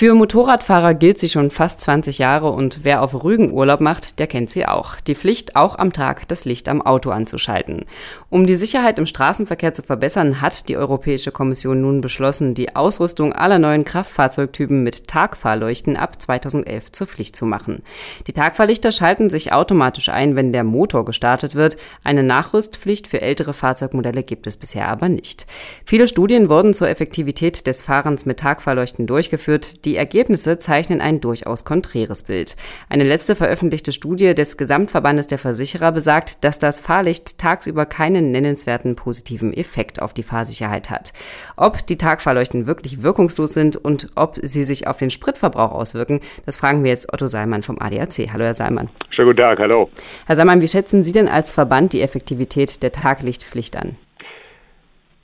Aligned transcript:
Für 0.00 0.14
Motorradfahrer 0.14 0.94
gilt 0.94 1.18
sie 1.18 1.28
schon 1.28 1.50
fast 1.50 1.82
20 1.82 2.16
Jahre 2.16 2.52
und 2.52 2.84
wer 2.84 3.02
auf 3.02 3.22
Rügen 3.22 3.52
Urlaub 3.52 3.80
macht, 3.80 4.18
der 4.18 4.28
kennt 4.28 4.48
sie 4.48 4.64
auch. 4.64 4.94
Die 4.98 5.14
Pflicht, 5.14 5.56
auch 5.56 5.76
am 5.78 5.92
Tag 5.92 6.26
das 6.28 6.46
Licht 6.46 6.70
am 6.70 6.80
Auto 6.80 7.10
anzuschalten. 7.10 7.84
Um 8.30 8.46
die 8.46 8.54
Sicherheit 8.54 8.98
im 8.98 9.04
Straßenverkehr 9.04 9.74
zu 9.74 9.82
verbessern, 9.82 10.40
hat 10.40 10.70
die 10.70 10.78
Europäische 10.78 11.32
Kommission 11.32 11.82
nun 11.82 12.00
beschlossen, 12.00 12.54
die 12.54 12.76
Ausrüstung 12.76 13.34
aller 13.34 13.58
neuen 13.58 13.84
Kraftfahrzeugtypen 13.84 14.82
mit 14.82 15.06
Tagfahrleuchten 15.06 15.98
ab 15.98 16.18
2011 16.18 16.92
zur 16.92 17.06
Pflicht 17.06 17.36
zu 17.36 17.44
machen. 17.44 17.82
Die 18.26 18.32
Tagfahrlichter 18.32 18.92
schalten 18.92 19.28
sich 19.28 19.52
automatisch 19.52 20.08
ein, 20.08 20.34
wenn 20.34 20.54
der 20.54 20.64
Motor 20.64 21.04
gestartet 21.04 21.56
wird. 21.56 21.76
Eine 22.04 22.22
Nachrüstpflicht 22.22 23.06
für 23.06 23.20
ältere 23.20 23.52
Fahrzeugmodelle 23.52 24.22
gibt 24.22 24.46
es 24.46 24.56
bisher 24.56 24.88
aber 24.88 25.10
nicht. 25.10 25.46
Viele 25.84 26.08
Studien 26.08 26.48
wurden 26.48 26.72
zur 26.72 26.88
Effektivität 26.88 27.66
des 27.66 27.82
Fahrens 27.82 28.24
mit 28.24 28.38
Tagfahrleuchten 28.38 29.06
durchgeführt. 29.06 29.84
Die 29.84 29.89
Ergebnisse 29.96 30.58
zeichnen 30.58 31.00
ein 31.00 31.20
durchaus 31.20 31.64
konträres 31.64 32.22
Bild. 32.22 32.56
Eine 32.88 33.04
letzte 33.04 33.34
veröffentlichte 33.34 33.92
Studie 33.92 34.34
des 34.34 34.56
Gesamtverbandes 34.56 35.26
der 35.26 35.38
Versicherer 35.38 35.92
besagt, 35.92 36.44
dass 36.44 36.58
das 36.58 36.80
Fahrlicht 36.80 37.38
tagsüber 37.38 37.86
keinen 37.86 38.32
nennenswerten 38.32 38.96
positiven 38.96 39.52
Effekt 39.52 40.02
auf 40.02 40.12
die 40.12 40.22
Fahrsicherheit 40.22 40.90
hat. 40.90 41.12
Ob 41.56 41.86
die 41.86 41.98
Tagfahrleuchten 41.98 42.66
wirklich 42.66 43.02
wirkungslos 43.02 43.54
sind 43.54 43.76
und 43.76 44.10
ob 44.14 44.38
sie 44.42 44.64
sich 44.64 44.86
auf 44.86 44.96
den 44.96 45.10
Spritverbrauch 45.10 45.72
auswirken, 45.72 46.20
das 46.46 46.56
fragen 46.56 46.84
wir 46.84 46.90
jetzt 46.90 47.12
Otto 47.12 47.26
Seimann 47.26 47.62
vom 47.62 47.80
ADAC. 47.80 48.32
Hallo, 48.32 48.44
Herr 48.44 48.54
Seimann. 48.54 48.88
Schönen 49.10 49.28
guten 49.28 49.40
Tag, 49.40 49.58
hallo. 49.58 49.90
Herr 50.26 50.36
Seimann, 50.36 50.60
wie 50.60 50.68
schätzen 50.68 51.04
Sie 51.04 51.12
denn 51.12 51.28
als 51.28 51.52
Verband 51.52 51.92
die 51.92 52.02
Effektivität 52.02 52.82
der 52.82 52.92
Taglichtpflicht 52.92 53.76
an? 53.76 53.96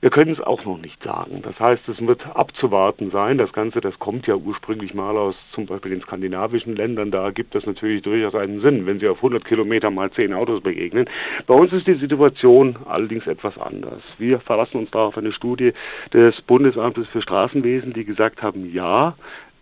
Wir 0.02 0.10
können 0.10 0.30
es 0.30 0.40
auch 0.40 0.62
noch 0.66 0.76
nicht 0.76 1.02
sagen. 1.02 1.40
Das 1.42 1.58
heißt, 1.58 1.88
es 1.88 2.06
wird 2.06 2.24
abzuwarten 2.36 3.10
sein. 3.10 3.38
Das 3.38 3.50
Ganze, 3.54 3.80
das 3.80 3.98
kommt 3.98 4.26
ja 4.26 4.34
ursprünglich 4.34 4.92
mal 4.92 5.16
aus 5.16 5.34
zum 5.54 5.64
Beispiel 5.64 5.92
den 5.92 6.02
skandinavischen 6.02 6.76
Ländern. 6.76 7.10
Da 7.10 7.30
gibt 7.30 7.54
es 7.54 7.64
natürlich 7.64 8.02
durchaus 8.02 8.34
einen 8.34 8.60
Sinn, 8.60 8.84
wenn 8.84 9.00
Sie 9.00 9.08
auf 9.08 9.16
100 9.16 9.46
Kilometer 9.46 9.90
mal 9.90 10.10
10 10.10 10.34
Autos 10.34 10.62
begegnen. 10.62 11.08
Bei 11.46 11.54
uns 11.54 11.72
ist 11.72 11.86
die 11.86 11.94
Situation 11.94 12.76
allerdings 12.84 13.26
etwas 13.26 13.56
anders. 13.56 14.02
Wir 14.18 14.38
verlassen 14.40 14.80
uns 14.80 14.90
da 14.90 14.98
auf 14.98 15.16
eine 15.16 15.32
Studie 15.32 15.72
des 16.12 16.42
Bundesamtes 16.42 17.08
für 17.08 17.22
Straßenwesen, 17.22 17.94
die 17.94 18.04
gesagt 18.04 18.42
haben, 18.42 18.70
ja, 18.70 19.16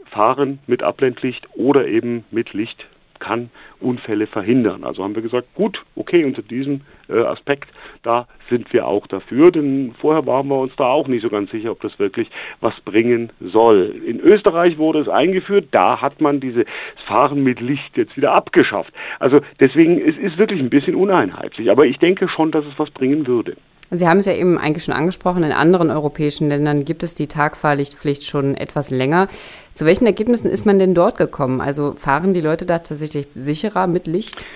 fahren 0.07 0.59
mit 0.67 0.83
Abblendlicht 0.83 1.47
oder 1.55 1.87
eben 1.87 2.25
mit 2.33 2.53
Licht 2.55 2.85
kann 3.25 3.51
Unfälle 3.81 4.27
verhindern. 4.27 4.85
Also 4.85 5.03
haben 5.03 5.15
wir 5.15 5.23
gesagt, 5.23 5.49
gut, 5.55 5.83
okay, 5.97 6.25
unter 6.25 6.43
diesem 6.43 6.83
äh, 7.09 7.21
Aspekt, 7.21 7.69
da 8.03 8.27
sind 8.51 8.73
wir 8.73 8.87
auch 8.87 9.07
dafür, 9.07 9.51
denn 9.51 9.95
vorher 9.99 10.27
waren 10.27 10.49
wir 10.49 10.59
uns 10.59 10.73
da 10.77 10.85
auch 10.85 11.09
nicht 11.09 11.23
so 11.23 11.31
ganz 11.31 11.51
sicher, 11.51 11.71
ob 11.71 11.81
das 11.81 11.99
wirklich 11.99 12.29
was 12.61 12.79
bringen 12.83 13.31
soll. 13.41 13.95
In 14.07 14.21
Österreich 14.21 14.79
wurde 14.79 15.01
es 15.01 15.09
eingeführt, 15.09 15.69
da 15.71 16.01
hat 16.01 16.21
man 16.21 16.41
dieses 16.41 16.65
Fahren 17.07 17.43
mit 17.43 17.61
Licht 17.61 17.97
jetzt 17.97 18.17
wieder 18.17 18.33
abgeschafft. 18.33 18.93
Also 19.19 19.41
deswegen, 19.61 20.01
es 20.01 20.17
ist 20.17 20.39
wirklich 20.39 20.61
ein 20.61 20.71
bisschen 20.71 20.95
uneinheitlich, 20.95 21.71
aber 21.71 21.87
ich 21.87 21.99
denke 21.99 22.29
schon, 22.29 22.51
dass 22.51 22.65
es 22.67 22.79
was 22.79 22.91
bringen 22.91 23.27
würde. 23.27 23.57
Sie 23.91 24.09
haben 24.09 24.19
es 24.19 24.27
ja 24.27 24.33
eben 24.33 24.59
eigentlich 24.59 24.85
schon 24.85 24.95
angesprochen, 24.95 25.45
in 25.45 25.53
anderen 25.53 25.91
europäischen 25.91 26.49
Ländern 26.49 26.85
gibt 26.85 27.03
es 27.03 27.15
die 27.15 27.27
Tagfahrlichtpflicht 27.27 28.25
schon 28.25 28.57
etwas 28.57 28.91
länger. 28.91 29.29
Zu 29.75 29.85
welchen 29.85 30.07
Ergebnissen 30.07 30.51
ist 30.51 30.67
man 30.67 30.79
denn 30.79 30.95
dort 30.95 31.17
gekommen? 31.17 31.61
Also 31.61 31.95
fahren 31.97 32.35
die 32.35 32.41
Leute 32.41 32.67
da 32.67 32.79
tatsächlich 32.79 33.29
sicherer 33.35 33.87
mit 33.87 34.07
Licht? 34.07 34.47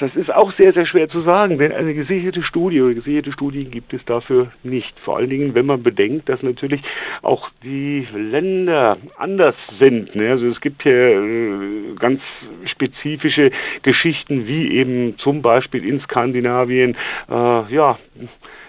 Das 0.00 0.14
ist 0.14 0.32
auch 0.32 0.52
sehr, 0.54 0.72
sehr 0.72 0.86
schwer 0.86 1.08
zu 1.08 1.22
sagen, 1.22 1.58
denn 1.58 1.72
eine 1.72 1.94
gesicherte 1.94 2.42
Studie 2.42 2.80
oder 2.82 2.94
gesicherte 2.94 3.32
Studien 3.32 3.70
gibt 3.70 3.92
es 3.92 4.04
dafür 4.04 4.52
nicht. 4.62 4.98
Vor 5.00 5.16
allen 5.16 5.30
Dingen, 5.30 5.54
wenn 5.54 5.66
man 5.66 5.82
bedenkt, 5.82 6.28
dass 6.28 6.42
natürlich 6.42 6.82
auch 7.22 7.50
die 7.62 8.06
Länder 8.14 8.96
anders 9.16 9.56
sind. 9.78 10.14
Ne? 10.14 10.30
Also 10.30 10.46
es 10.46 10.60
gibt 10.60 10.82
hier 10.82 10.92
äh, 10.92 11.94
ganz 11.98 12.20
spezifische 12.66 13.50
Geschichten, 13.82 14.46
wie 14.46 14.72
eben 14.72 15.18
zum 15.18 15.42
Beispiel 15.42 15.84
in 15.84 16.00
Skandinavien, 16.00 16.96
äh, 17.28 17.74
ja, 17.74 17.98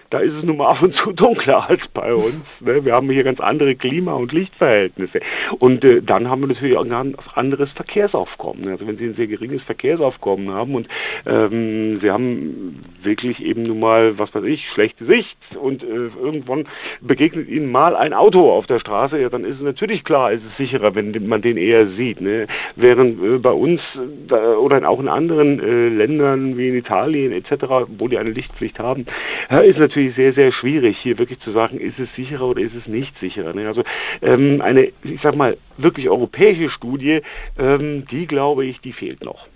da 0.10 0.20
ist 0.20 0.34
es 0.34 0.44
nun 0.44 0.58
mal 0.58 0.72
ab 0.72 0.82
und 0.82 0.96
zu 0.96 1.12
dunkler 1.12 1.70
als 1.70 1.82
bei 1.94 2.14
uns. 2.14 2.46
Ne? 2.62 2.84
Wir 2.84 2.94
haben 2.94 3.10
hier 3.10 3.24
ganz 3.24 3.40
andere 3.40 3.76
Klima- 3.76 4.14
und 4.14 4.32
Lichtverhältnisse. 4.32 5.20
Und 5.60 5.84
äh, 5.84 6.02
dann 6.02 6.30
haben 6.30 6.42
wir 6.42 6.48
natürlich 6.48 6.78
auch 6.78 6.86
ein 6.86 7.16
anderes 7.36 7.70
Verkehrsaufkommen. 7.72 8.68
Also 8.70 8.88
wenn 8.88 8.98
Sie 8.98 9.06
ein 9.06 9.16
sehr 9.16 9.28
geringes 9.28 9.62
Verkehrsaufkommen 9.64 10.50
haben 10.50 10.76
und 10.76 10.88
ähm, 11.26 12.00
Sie 12.02 12.10
haben 12.10 12.84
wirklich 13.04 13.40
eben 13.40 13.64
nun 13.64 13.80
mal, 13.80 14.18
was 14.18 14.34
weiß 14.34 14.44
ich, 14.46 14.68
schlechte 14.74 15.06
Sicht 15.06 15.38
und 15.60 15.84
äh, 15.84 16.10
irgendwann 16.22 16.68
begegnet 17.02 17.48
Ihnen 17.48 17.72
mal 17.72 17.96
ein 17.96 18.14
Auto 18.14 18.52
auf 18.52 18.66
der 18.66 18.80
Straße, 18.80 19.20
ja, 19.20 19.30
dann 19.30 19.46
ist 19.46 19.58
es 19.58 19.62
natürlich 19.62 20.04
klar, 20.04 20.32
ist 20.32 20.44
es 20.50 20.58
sicherer, 20.58 20.96
wenn 20.96 21.28
man 21.28 21.42
den 21.42 21.58
eher 21.58 21.88
sieht. 21.92 22.20
Ne? 22.20 22.48
Während 22.76 23.24
äh, 23.24 23.38
bei 23.38 23.52
uns 23.52 23.82
äh, 24.30 24.34
oder 24.34 24.88
auch 24.90 25.00
in 25.00 25.08
anderen 25.08 25.60
äh, 25.60 25.90
Ländern 25.90 26.58
wie 26.58 26.70
in 26.70 26.76
Italien 26.76 27.32
etc., 27.32 27.66
wo 27.98 28.08
die 28.08 28.18
eine 28.18 28.32
Lichtpflicht 28.32 28.80
haben, 28.80 29.06
ist 29.50 29.78
natürlich 29.78 29.99
natürlich 30.00 30.16
sehr, 30.16 30.34
sehr 30.34 30.52
schwierig, 30.54 30.98
hier 31.02 31.18
wirklich 31.18 31.40
zu 31.42 31.52
sagen, 31.52 31.80
ist 31.80 32.00
es 32.00 32.10
sicherer 32.16 32.48
oder 32.48 32.62
ist 32.62 32.76
es 32.76 32.88
nicht 32.88 33.14
sicherer. 33.20 33.54
Ne? 33.54 33.68
Also 33.68 33.84
ähm, 34.22 34.62
eine, 34.62 34.92
ich 35.04 35.22
sag 35.22 35.36
mal, 35.36 35.58
wirklich 35.78 36.10
europäische 36.10 36.70
Studie, 36.70 37.22
ähm, 37.58 38.06
die 38.10 38.26
glaube 38.26 38.66
ich, 38.66 38.80
die 38.82 38.94
fehlt 38.94 39.24
noch. 39.24 39.48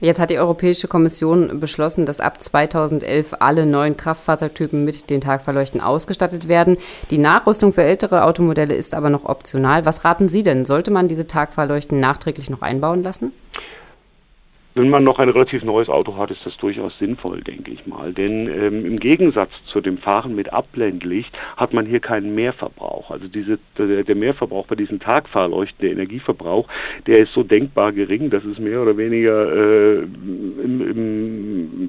Jetzt 0.00 0.20
hat 0.20 0.30
die 0.30 0.38
Europäische 0.38 0.86
Kommission 0.86 1.58
beschlossen, 1.58 2.06
dass 2.06 2.20
ab 2.20 2.40
2011 2.40 3.34
alle 3.40 3.66
neuen 3.66 3.96
Kraftfahrzeugtypen 3.96 4.84
mit 4.84 5.10
den 5.10 5.20
Tagverleuchten 5.20 5.80
ausgestattet 5.80 6.46
werden. 6.46 6.76
Die 7.10 7.18
Nachrüstung 7.18 7.72
für 7.72 7.82
ältere 7.82 8.22
Automodelle 8.22 8.76
ist 8.76 8.94
aber 8.94 9.10
noch 9.10 9.24
optional. 9.24 9.86
Was 9.86 10.04
raten 10.04 10.28
Sie 10.28 10.44
denn? 10.44 10.66
Sollte 10.66 10.92
man 10.92 11.08
diese 11.08 11.26
Tagverleuchten 11.26 11.98
nachträglich 11.98 12.48
noch 12.48 12.62
einbauen 12.62 13.02
lassen? 13.02 13.32
Wenn 14.78 14.90
man 14.90 15.02
noch 15.02 15.18
ein 15.18 15.28
relativ 15.28 15.64
neues 15.64 15.88
Auto 15.88 16.16
hat, 16.16 16.30
ist 16.30 16.46
das 16.46 16.56
durchaus 16.58 16.96
sinnvoll, 17.00 17.40
denke 17.40 17.72
ich 17.72 17.84
mal. 17.88 18.12
Denn 18.12 18.46
ähm, 18.46 18.86
im 18.86 19.00
Gegensatz 19.00 19.50
zu 19.72 19.80
dem 19.80 19.98
Fahren 19.98 20.36
mit 20.36 20.52
Abblendlicht 20.52 21.36
hat 21.56 21.72
man 21.72 21.84
hier 21.84 21.98
keinen 21.98 22.32
Mehrverbrauch. 22.36 23.10
Also 23.10 23.26
diese, 23.26 23.58
der, 23.76 24.14
Mehrverbrauch 24.14 24.68
bei 24.68 24.76
diesen 24.76 25.00
Tagfahrleuchten, 25.00 25.80
der 25.80 25.90
Energieverbrauch, 25.90 26.68
der 27.08 27.18
ist 27.18 27.32
so 27.32 27.42
denkbar 27.42 27.90
gering, 27.90 28.30
dass 28.30 28.44
es 28.44 28.60
mehr 28.60 28.80
oder 28.80 28.96
weniger 28.96 29.52
äh, 29.52 29.98
im, 29.98 30.88
im, 30.88 31.17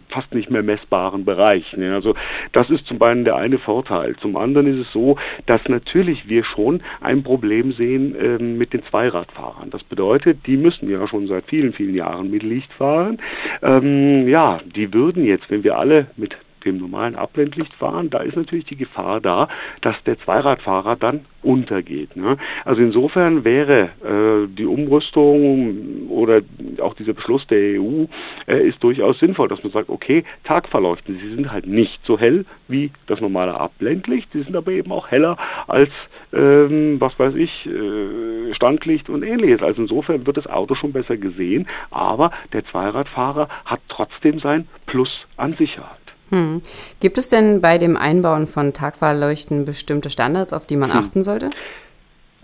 fast 0.09 0.33
nicht 0.33 0.49
mehr 0.49 0.63
messbaren 0.63 1.25
Bereich. 1.25 1.75
Ne? 1.77 1.93
Also 1.93 2.15
das 2.51 2.69
ist 2.69 2.85
zum 2.87 3.01
einen 3.01 3.25
der 3.25 3.35
eine 3.35 3.59
Vorteil. 3.59 4.15
Zum 4.17 4.35
anderen 4.35 4.67
ist 4.67 4.87
es 4.87 4.93
so, 4.93 5.17
dass 5.45 5.61
natürlich 5.67 6.27
wir 6.27 6.43
schon 6.43 6.81
ein 7.01 7.23
Problem 7.23 7.73
sehen 7.73 8.15
äh, 8.15 8.41
mit 8.41 8.73
den 8.73 8.83
Zweiradfahrern. 8.83 9.69
Das 9.69 9.83
bedeutet, 9.83 10.45
die 10.45 10.57
müssen 10.57 10.89
ja 10.89 11.07
schon 11.07 11.27
seit 11.27 11.45
vielen, 11.45 11.73
vielen 11.73 11.95
Jahren 11.95 12.29
mit 12.31 12.43
Licht 12.43 12.71
fahren. 12.73 13.19
Ähm, 13.61 14.27
ja, 14.27 14.59
die 14.75 14.93
würden 14.93 15.25
jetzt, 15.25 15.49
wenn 15.49 15.63
wir 15.63 15.77
alle 15.77 16.07
mit 16.17 16.35
dem 16.65 16.77
normalen 16.77 17.15
Abblendlicht 17.15 17.73
fahren, 17.73 18.09
da 18.09 18.19
ist 18.19 18.35
natürlich 18.35 18.65
die 18.65 18.75
Gefahr 18.75 19.21
da, 19.21 19.47
dass 19.81 19.95
der 20.05 20.19
Zweiradfahrer 20.19 20.95
dann 20.95 21.25
untergeht. 21.41 22.15
Ne? 22.15 22.37
Also 22.65 22.81
insofern 22.81 23.43
wäre 23.43 23.89
äh, 24.03 24.47
die 24.47 24.65
Umrüstung 24.65 26.09
oder 26.09 26.41
auch 26.81 26.93
dieser 26.95 27.13
Beschluss 27.13 27.45
der 27.47 27.79
EU 27.79 28.05
äh, 28.47 28.67
ist 28.67 28.83
durchaus 28.83 29.19
sinnvoll, 29.19 29.47
dass 29.47 29.63
man 29.63 29.71
sagt, 29.71 29.89
okay, 29.89 30.23
Tagverleuchten, 30.43 31.19
sie 31.19 31.35
sind 31.35 31.51
halt 31.51 31.65
nicht 31.65 31.99
so 32.03 32.19
hell 32.19 32.45
wie 32.67 32.91
das 33.07 33.21
normale 33.21 33.53
Abblendlicht, 33.53 34.29
sie 34.33 34.43
sind 34.43 34.55
aber 34.55 34.71
eben 34.71 34.91
auch 34.91 35.09
heller 35.09 35.37
als, 35.67 35.91
ähm, 36.33 36.99
was 36.99 37.17
weiß 37.17 37.35
ich, 37.35 37.65
äh, 37.65 38.53
Standlicht 38.53 39.09
und 39.09 39.23
ähnliches. 39.23 39.61
Also 39.61 39.83
insofern 39.83 40.25
wird 40.25 40.37
das 40.37 40.47
Auto 40.47 40.75
schon 40.75 40.91
besser 40.91 41.17
gesehen, 41.17 41.67
aber 41.89 42.31
der 42.51 42.65
Zweiradfahrer 42.65 43.47
hat 43.65 43.79
trotzdem 43.87 44.39
sein 44.39 44.67
Plus 44.85 45.09
an 45.37 45.55
Sicherheit. 45.57 46.08
Hm. 46.29 46.61
Gibt 46.99 47.17
es 47.17 47.29
denn 47.29 47.61
bei 47.61 47.77
dem 47.77 47.97
Einbauen 47.97 48.47
von 48.47 48.73
Tagfahrleuchten 48.73 49.65
bestimmte 49.65 50.09
Standards, 50.09 50.53
auf 50.53 50.65
die 50.65 50.77
man 50.77 50.93
hm. 50.93 50.99
achten 50.99 51.23
sollte? 51.23 51.49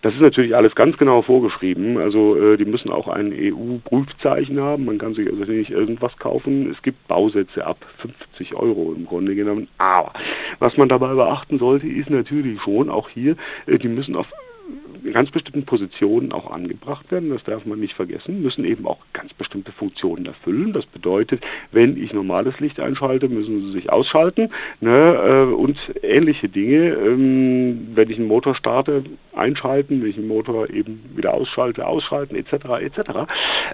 Das 0.05 0.13
ist 0.13 0.21
natürlich 0.21 0.55
alles 0.55 0.75
ganz 0.75 0.97
genau 0.97 1.23
vorgeschrieben. 1.23 1.97
Also 1.97 2.35
äh, 2.35 2.57
die 2.57 2.65
müssen 2.65 2.91
auch 2.91 3.07
ein 3.07 3.33
EU-Prüfzeichen 3.33 4.59
haben. 4.59 4.85
Man 4.85 4.99
kann 4.99 5.15
sich 5.15 5.27
also 5.27 5.51
nicht 5.51 5.71
irgendwas 5.71 6.15
kaufen. 6.19 6.69
Es 6.71 6.79
gibt 6.83 7.07
Bausätze 7.07 7.65
ab 7.65 7.77
50 8.37 8.53
Euro 8.53 8.93
im 8.95 9.07
Grunde 9.07 9.33
genommen. 9.33 9.67
Aber 9.79 10.13
was 10.59 10.77
man 10.77 10.89
dabei 10.89 11.15
beachten 11.15 11.57
sollte, 11.57 11.87
ist 11.87 12.11
natürlich 12.11 12.61
schon 12.61 12.91
auch 12.91 13.09
hier, 13.09 13.35
äh, 13.65 13.79
die 13.79 13.87
müssen 13.87 14.15
auf 14.15 14.27
ganz 15.13 15.31
bestimmten 15.31 15.65
Positionen 15.65 16.31
auch 16.31 16.51
angebracht 16.51 17.11
werden, 17.11 17.29
das 17.29 17.43
darf 17.43 17.65
man 17.65 17.79
nicht 17.79 17.93
vergessen, 17.93 18.41
müssen 18.41 18.65
eben 18.65 18.85
auch 18.85 18.97
ganz 19.13 19.33
bestimmte 19.33 19.71
Funktionen 19.71 20.25
erfüllen. 20.25 20.73
Das 20.73 20.85
bedeutet, 20.85 21.43
wenn 21.71 22.01
ich 22.01 22.13
normales 22.13 22.59
Licht 22.59 22.79
einschalte, 22.79 23.29
müssen 23.29 23.67
sie 23.67 23.71
sich 23.73 23.91
ausschalten 23.91 24.49
ne, 24.81 25.47
äh, 25.49 25.53
und 25.53 25.77
ähnliche 26.01 26.49
Dinge. 26.49 26.93
Ähm, 26.93 27.87
wenn 27.95 28.09
ich 28.09 28.17
einen 28.17 28.27
Motor 28.27 28.55
starte, 28.55 29.03
einschalten, 29.35 30.01
wenn 30.01 30.09
ich 30.09 30.17
einen 30.17 30.27
Motor 30.27 30.69
eben 30.69 31.03
wieder 31.15 31.33
ausschalte, 31.33 31.85
ausschalten 31.85 32.35
etc. 32.35 32.53
etc. 32.81 32.99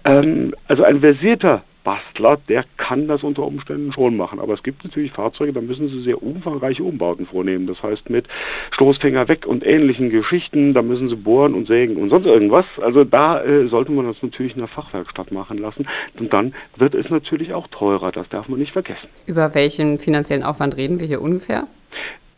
Ähm, 0.06 0.50
also 0.68 0.84
ein 0.84 1.00
versierter 1.00 1.64
Bastler, 1.84 2.38
der 2.48 2.66
kann 2.78 3.08
das 3.08 3.24
unter 3.24 3.44
Umständen 3.44 3.92
schon 3.94 4.18
machen. 4.18 4.40
Aber 4.40 4.54
es 4.54 4.64
gibt 4.64 4.84
natürlich 4.84 5.12
Fahrzeuge, 5.12 5.54
da 5.54 5.62
müssen 5.62 5.90
sie 5.90 6.04
sehr 6.04 6.22
umfangreiche 6.22 6.84
Umbauten 6.84 7.26
vornehmen. 7.26 7.68
Das 7.68 7.82
heißt 7.82 8.10
mit 8.10 8.28
Stoßfänger 8.72 9.28
weg 9.28 9.46
und 9.46 9.66
ähnlichen 9.66 10.10
Geschichten, 10.10 10.74
da 10.74 10.82
müssen 10.82 11.10
sie 11.10 11.16
bohren 11.16 11.54
und 11.54 11.68
sägen 11.68 11.98
und 11.98 12.10
sonst 12.10 12.26
irgendwas. 12.26 12.66
Also 12.82 13.04
da 13.04 13.44
äh, 13.44 13.68
sollte 13.68 13.92
man 13.92 14.06
das 14.06 14.22
natürlich 14.22 14.54
in 14.54 14.60
der 14.60 14.68
Fachwerkstatt 14.68 15.32
machen 15.32 15.58
lassen. 15.58 15.88
Und 16.20 16.32
dann 16.34 16.54
wird 16.78 16.96
es 16.96 17.10
natürlich 17.10 17.54
auch 17.54 17.68
teurer, 17.68 18.12
das 18.12 18.30
darf 18.30 18.48
man 18.48 18.60
nicht 18.60 18.74
vergessen. 18.74 19.08
Über 19.26 19.54
welchen 19.56 20.00
finanziellen 20.00 20.44
Aufwand 20.44 20.78
reden 20.78 21.00
wir 21.00 21.08
hier 21.08 21.22
ungefähr? 21.22 21.68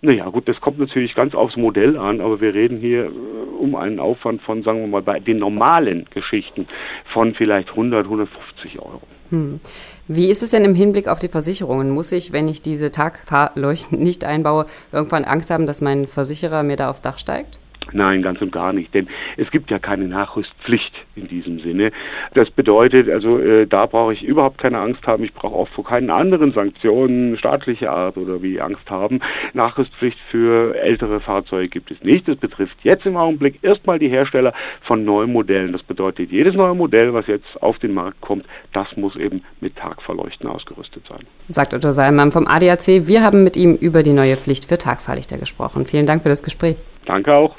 Naja 0.06 0.28
gut, 0.28 0.50
das 0.50 0.60
kommt 0.60 0.80
natürlich 0.80 1.16
ganz 1.16 1.34
aufs 1.34 1.56
Modell 1.56 1.98
an, 1.98 2.19
aber 2.19 2.42
wir 2.42 2.54
reden 2.54 2.78
hier 2.78 3.06
äh, 3.06 3.10
um 3.57 3.75
einen 3.75 4.00
Aufwand 4.00 4.42
von, 4.42 4.62
sagen 4.62 4.81
wir 4.81 4.88
mal, 4.88 5.01
bei 5.01 5.19
den 5.19 5.40
normalen 5.40 6.07
Geschichten 6.13 6.68
von 7.13 7.34
vielleicht 7.36 7.69
100, 7.69 8.04
150 8.04 8.80
Euro. 8.80 9.01
Hm. 9.33 9.59
Wie 10.07 10.30
ist 10.30 10.44
es 10.44 10.51
denn 10.51 10.63
im 10.63 10.75
Hinblick 10.75 11.07
auf 11.07 11.18
die 11.18 11.27
Versicherungen? 11.27 11.89
Muss 11.89 12.12
ich, 12.12 12.33
wenn 12.33 12.47
ich 12.47 12.62
diese 12.62 12.91
Tagfahrleuchten 12.91 13.97
nicht 14.03 14.24
einbaue, 14.24 14.68
irgendwann 14.91 15.25
Angst 15.25 15.50
haben, 15.50 15.65
dass 15.65 15.81
mein 15.81 16.06
Versicherer 16.06 16.62
mir 16.62 16.75
da 16.75 16.91
aufs 16.91 17.01
Dach 17.01 17.18
steigt? 17.18 17.57
Nein, 17.91 18.21
ganz 18.21 18.41
und 18.41 18.51
gar 18.51 18.74
nicht, 18.74 18.94
denn 18.94 19.07
es 19.38 19.51
gibt 19.51 19.69
ja 19.69 19.80
keine 19.80 20.06
Nachrüstpflicht 20.06 20.94
in 21.15 21.27
diesem 21.27 21.59
Sinne. 21.59 21.91
Das 22.33 22.50
bedeutet, 22.50 23.09
also 23.09 23.39
äh, 23.39 23.68
da 23.68 23.85
brauche 23.85 24.13
ich 24.13 24.24
überhaupt 24.24 24.57
keine 24.59 24.80
Angst 24.80 25.06
haben. 25.06 25.24
Ich 25.24 25.33
brauche 25.33 25.56
auch 25.56 25.68
vor 25.69 25.83
keinen 25.83 26.09
anderen 26.09 26.53
Sanktionen 26.53 27.38
staatlicher 27.38 27.91
Art 27.91 28.18
oder 28.18 28.41
wie 28.41 28.62
Angst 28.62 28.89
haben. 28.89 29.19
Nachrüstpflicht 29.53 30.18
für 30.31 30.75
ältere 30.75 31.19
Fahrzeuge 31.19 31.69
gibt 31.69 31.91
es 31.91 32.01
nicht. 32.03 32.27
Das 32.27 32.38
betrifft 32.38 32.77
jetzt 32.83 33.06
im 33.06 33.18
Augenblick 33.18 33.59
erstmal 33.62 34.00
die 34.00 34.09
Hersteller 34.09 34.53
von 34.81 35.03
neuen 35.03 35.31
Modellen. 35.31 35.74
Das 35.74 35.83
bedeutet, 35.83 36.31
jedes 36.31 36.56
neue 36.56 36.75
Modell, 36.75 37.13
was 37.13 37.27
jetzt 37.27 37.62
auf 37.62 37.80
den 37.80 37.94
Markt 37.94 38.21
kommt, 38.21 38.45
das 38.71 38.88
muss 38.95 39.15
eben 39.15 39.44
mit 39.62 39.75
Tagverleuchten 39.75 40.47
ausgerüstet 40.47 41.03
sein. 41.07 41.21
Sagt 41.47 41.74
Otto 41.74 41.91
Seilmann 41.91 42.31
vom 42.31 42.47
ADAC. 42.47 43.07
Wir 43.07 43.24
haben 43.24 43.44
mit 43.44 43.57
ihm 43.57 43.75
über 43.75 44.03
die 44.03 44.13
neue 44.13 44.38
Pflicht 44.38 44.65
für 44.65 44.77
Tagfahrlichter 44.77 45.38
gesprochen. 45.38 45.85
Vielen 45.85 46.06
Dank 46.06 46.24
für 46.24 46.30
das 46.30 46.44
Gespräch. 46.44 46.77
Danke 47.06 47.34
auch. 47.34 47.56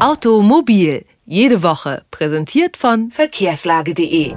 Automobil. 0.00 1.04
Jede 1.24 1.62
Woche 1.62 2.02
präsentiert 2.10 2.76
von 2.76 3.10
verkehrslage.de. 3.10 4.34